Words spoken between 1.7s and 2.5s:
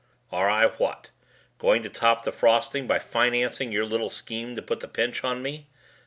to top the